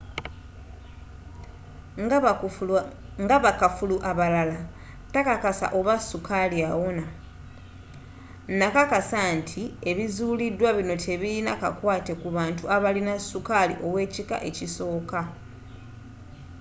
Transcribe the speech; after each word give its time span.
nga 3.23 3.37
bakafulu 3.45 3.95
abalala 4.11 4.59
takakasa 5.13 5.67
oba 5.79 5.95
sukaali 6.09 6.59
awona 6.71 7.05
nakakasa 8.59 9.19
nti 9.37 9.61
ebizuulidwa 9.89 10.69
bino 10.77 10.95
tebirina 11.03 11.51
kakwaate 11.61 12.13
ku 12.21 12.27
bantu 12.37 12.63
abalina 12.75 13.13
sukaali 13.29 13.75
ow'ekika 13.87 14.37
ekisooka 14.49 15.19